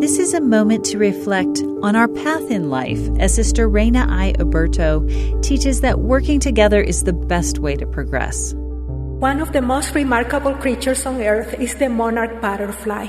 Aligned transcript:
This 0.00 0.18
is 0.18 0.34
a 0.34 0.40
moment 0.40 0.84
to 0.86 0.98
reflect 0.98 1.62
on 1.82 1.96
our 1.96 2.08
path 2.08 2.50
in 2.50 2.68
life 2.68 3.00
as 3.18 3.34
Sister 3.34 3.68
Reyna 3.68 4.06
I. 4.08 4.32
Aburto 4.38 5.06
teaches 5.42 5.80
that 5.80 6.00
working 6.00 6.40
together 6.40 6.80
is 6.80 7.04
the 7.04 7.12
best 7.12 7.58
way 7.58 7.76
to 7.76 7.86
progress. 7.86 8.54
One 8.54 9.40
of 9.40 9.52
the 9.52 9.62
most 9.62 9.94
remarkable 9.94 10.54
creatures 10.54 11.06
on 11.06 11.22
earth 11.22 11.54
is 11.54 11.76
the 11.76 11.88
monarch 11.88 12.40
butterfly. 12.40 13.08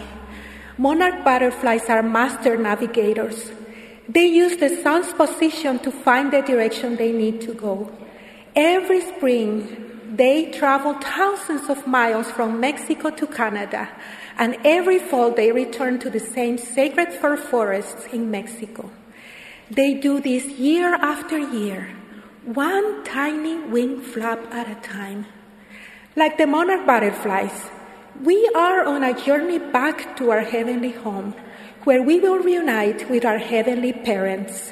Monarch 0.77 1.23
butterflies 1.25 1.89
are 1.89 2.03
master 2.03 2.55
navigators. 2.55 3.51
They 4.07 4.25
use 4.25 4.57
the 4.57 4.69
sun's 4.81 5.11
position 5.13 5.79
to 5.79 5.91
find 5.91 6.31
the 6.31 6.41
direction 6.41 6.95
they 6.95 7.11
need 7.11 7.41
to 7.41 7.53
go. 7.53 7.91
Every 8.55 9.01
spring, 9.01 9.84
they 10.13 10.51
travel 10.51 10.93
thousands 10.93 11.69
of 11.69 11.87
miles 11.87 12.29
from 12.31 12.59
Mexico 12.59 13.09
to 13.09 13.27
Canada, 13.27 13.89
and 14.37 14.57
every 14.63 14.99
fall 14.99 15.31
they 15.31 15.51
return 15.51 15.99
to 15.99 16.09
the 16.09 16.19
same 16.19 16.57
sacred 16.57 17.13
fir 17.13 17.37
forests 17.37 18.05
in 18.13 18.29
Mexico. 18.29 18.91
They 19.69 19.95
do 19.95 20.19
this 20.19 20.45
year 20.45 20.95
after 20.95 21.37
year, 21.39 21.95
one 22.43 23.03
tiny 23.03 23.57
wing 23.57 24.01
flap 24.01 24.53
at 24.53 24.69
a 24.69 24.75
time. 24.81 25.25
Like 26.15 26.37
the 26.37 26.47
monarch 26.47 26.85
butterflies, 26.85 27.71
we 28.23 28.49
are 28.55 28.85
on 28.85 29.03
a 29.03 29.19
journey 29.19 29.59
back 29.59 30.15
to 30.17 30.31
our 30.31 30.41
heavenly 30.41 30.91
home, 30.91 31.33
where 31.83 32.03
we 32.03 32.19
will 32.19 32.39
reunite 32.39 33.09
with 33.09 33.25
our 33.25 33.37
heavenly 33.37 33.91
parents. 33.91 34.71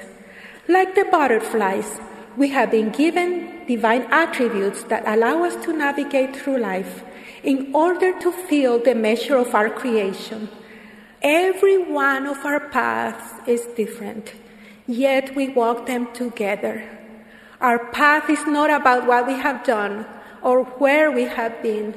Like 0.67 0.95
the 0.95 1.05
butterflies, 1.05 1.99
we 2.37 2.49
have 2.49 2.71
been 2.71 2.89
given 2.89 3.65
divine 3.67 4.03
attributes 4.11 4.83
that 4.83 5.03
allow 5.07 5.43
us 5.43 5.55
to 5.65 5.73
navigate 5.73 6.35
through 6.35 6.57
life 6.57 7.03
in 7.43 7.73
order 7.75 8.17
to 8.19 8.31
feel 8.31 8.79
the 8.79 8.95
measure 8.95 9.37
of 9.37 9.53
our 9.53 9.69
creation. 9.69 10.49
Every 11.21 11.77
one 11.77 12.25
of 12.25 12.43
our 12.45 12.59
paths 12.59 13.47
is 13.47 13.65
different, 13.75 14.33
yet 14.87 15.35
we 15.35 15.49
walk 15.49 15.85
them 15.85 16.11
together. 16.13 16.83
Our 17.61 17.79
path 17.91 18.29
is 18.29 18.45
not 18.45 18.69
about 18.69 19.07
what 19.07 19.27
we 19.27 19.33
have 19.33 19.63
done 19.63 20.05
or 20.41 20.63
where 20.63 21.11
we 21.11 21.23
have 21.23 21.61
been. 21.61 21.93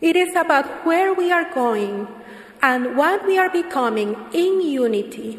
It 0.00 0.16
is 0.16 0.34
about 0.36 0.84
where 0.84 1.14
we 1.14 1.30
are 1.32 1.50
going 1.54 2.08
and 2.60 2.96
what 2.96 3.24
we 3.26 3.38
are 3.38 3.48
becoming 3.48 4.16
in 4.32 4.60
unity. 4.60 5.38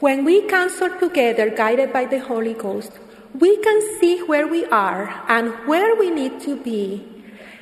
When 0.00 0.24
we 0.24 0.42
counsel 0.42 0.90
together, 0.98 1.50
guided 1.50 1.92
by 1.92 2.04
the 2.06 2.20
Holy 2.20 2.54
Ghost, 2.54 2.92
we 3.38 3.56
can 3.58 3.80
see 4.00 4.20
where 4.22 4.46
we 4.46 4.64
are 4.66 5.22
and 5.28 5.52
where 5.66 5.94
we 5.94 6.10
need 6.10 6.40
to 6.40 6.56
be. 6.56 7.06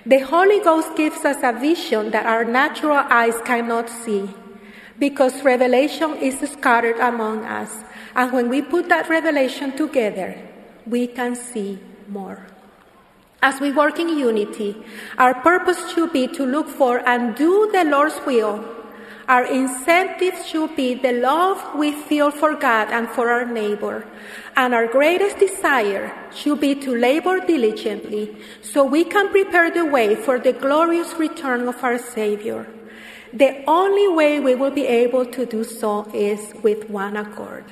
The 0.06 0.20
Holy 0.20 0.60
Ghost 0.60 0.96
gives 0.96 1.24
us 1.24 1.36
a 1.42 1.52
vision 1.52 2.10
that 2.12 2.26
our 2.26 2.44
natural 2.44 2.96
eyes 2.96 3.36
cannot 3.44 3.90
see 3.90 4.30
because 4.98 5.44
revelation 5.44 6.16
is 6.16 6.40
scattered 6.40 6.98
among 6.98 7.44
us. 7.44 7.84
And 8.14 8.32
when 8.32 8.48
we 8.48 8.62
put 8.62 8.88
that 8.88 9.08
revelation 9.08 9.76
together, 9.76 10.40
we 10.86 11.06
can 11.06 11.36
see 11.36 11.78
more. 12.08 12.46
As 13.42 13.60
we 13.60 13.70
work 13.70 14.00
in 14.00 14.08
unity, 14.08 14.76
our 15.16 15.34
purpose 15.34 15.92
should 15.92 16.12
be 16.12 16.26
to 16.28 16.44
look 16.44 16.68
for 16.68 17.06
and 17.06 17.36
do 17.36 17.70
the 17.72 17.84
Lord's 17.84 18.18
will. 18.26 18.64
Our 19.28 19.44
incentive 19.44 20.42
should 20.46 20.74
be 20.74 20.94
the 20.94 21.12
love 21.12 21.74
we 21.76 21.92
feel 21.92 22.30
for 22.30 22.54
God 22.54 22.88
and 22.90 23.06
for 23.10 23.28
our 23.28 23.44
neighbor. 23.44 24.06
And 24.56 24.74
our 24.74 24.86
greatest 24.86 25.38
desire 25.38 26.16
should 26.34 26.60
be 26.60 26.74
to 26.76 26.96
labor 26.96 27.38
diligently 27.38 28.34
so 28.62 28.84
we 28.84 29.04
can 29.04 29.28
prepare 29.28 29.70
the 29.70 29.84
way 29.84 30.16
for 30.16 30.38
the 30.38 30.54
glorious 30.54 31.12
return 31.18 31.68
of 31.68 31.84
our 31.84 31.98
Savior. 31.98 32.66
The 33.34 33.62
only 33.68 34.08
way 34.08 34.40
we 34.40 34.54
will 34.54 34.70
be 34.70 34.86
able 34.86 35.26
to 35.26 35.44
do 35.44 35.62
so 35.62 36.08
is 36.14 36.54
with 36.62 36.88
one 36.88 37.14
accord. 37.14 37.66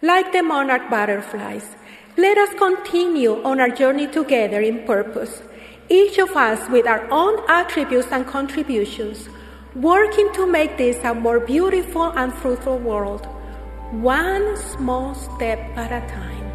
Like 0.00 0.32
the 0.32 0.42
monarch 0.42 0.88
butterflies, 0.88 1.76
let 2.16 2.38
us 2.38 2.54
continue 2.54 3.42
on 3.44 3.60
our 3.60 3.68
journey 3.68 4.06
together 4.06 4.62
in 4.62 4.86
purpose, 4.86 5.42
each 5.90 6.16
of 6.16 6.30
us 6.30 6.70
with 6.70 6.86
our 6.86 7.06
own 7.10 7.44
attributes 7.48 8.08
and 8.10 8.26
contributions, 8.26 9.28
working 9.74 10.32
to 10.32 10.46
make 10.46 10.76
this 10.76 11.02
a 11.04 11.14
more 11.14 11.40
beautiful 11.40 12.04
and 12.16 12.32
fruitful 12.32 12.78
world, 12.78 13.26
one 13.90 14.56
small 14.56 15.14
step 15.14 15.58
at 15.76 15.90
a 15.90 16.06
time, 16.08 16.46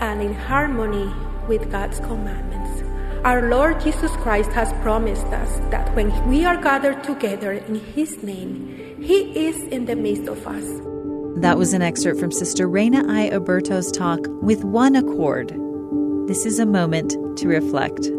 and 0.00 0.20
in 0.20 0.34
harmony 0.34 1.12
with 1.46 1.70
God's 1.70 2.00
commandments. 2.00 2.82
Our 3.24 3.48
Lord 3.48 3.80
Jesus 3.80 4.10
Christ 4.16 4.50
has 4.52 4.72
promised 4.82 5.26
us 5.26 5.58
that 5.70 5.94
when 5.94 6.10
we 6.28 6.44
are 6.44 6.56
gathered 6.60 7.04
together 7.04 7.52
in 7.52 7.76
His 7.76 8.22
name, 8.22 8.98
He 9.00 9.46
is 9.46 9.62
in 9.68 9.84
the 9.84 9.94
midst 9.94 10.26
of 10.26 10.44
us. 10.46 10.64
That 11.40 11.56
was 11.56 11.72
an 11.72 11.82
excerpt 11.82 12.18
from 12.18 12.32
Sister 12.32 12.68
Reyna 12.68 13.04
I. 13.08 13.30
Aburto's 13.30 13.92
talk, 13.92 14.20
With 14.42 14.64
One 14.64 14.96
Accord. 14.96 15.54
This 16.26 16.44
is 16.46 16.58
a 16.58 16.66
moment 16.66 17.14
to 17.38 17.46
reflect. 17.46 18.10